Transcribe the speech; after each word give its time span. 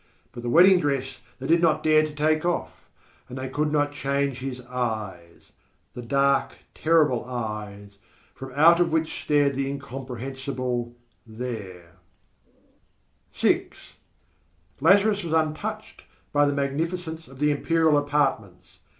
But 0.31 0.41
the 0.41 0.49
wedding 0.49 0.79
dress 0.79 1.19
they 1.37 1.45
did 1.45 1.61
not 1.61 1.83
dare 1.83 2.01
to 2.01 2.11
take 2.11 2.43
off; 2.43 2.89
and 3.29 3.37
they 3.37 3.47
could 3.49 3.71
not 3.71 3.91
change 3.91 4.39
his 4.39 4.59
eyes 4.61 5.51
the 5.93 6.01
dark, 6.01 6.55
terrible 6.73 7.23
eyes 7.25 7.99
from 8.33 8.51
out 8.55 8.79
of 8.79 8.91
which 8.91 9.21
stared 9.21 9.53
the 9.53 9.67
incomprehensible 9.69 10.95
There. 11.27 11.97
VI 13.35 13.69
Lazarus 14.79 15.23
was 15.23 15.33
untouched 15.33 16.05
by 16.33 16.47
the 16.47 16.53
magnificence 16.53 17.27
of 17.27 17.37
the 17.37 17.51
imperial 17.51 17.95
apartments. 17.95 18.79